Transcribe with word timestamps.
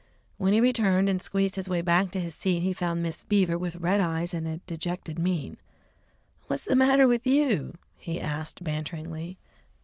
When 0.37 0.51
he 0.53 0.61
returned 0.61 1.09
and 1.09 1.21
squeezed 1.21 1.57
his 1.57 1.69
way 1.69 1.83
back 1.83 2.09
to 2.09 2.19
his 2.19 2.33
seat 2.33 2.61
he 2.61 2.73
found 2.73 3.03
"Miss 3.03 3.23
Beaver" 3.23 3.55
with 3.55 3.75
red 3.75 4.01
eyes 4.01 4.33
and 4.33 4.47
a 4.47 4.57
dejected 4.65 5.19
mien. 5.19 5.57
"What's 6.47 6.63
the 6.65 6.75
matter 6.75 7.07
with 7.07 7.27
you?" 7.27 7.75
he 7.99 8.19
asked 8.19 8.63
banteringly. 8.63 9.37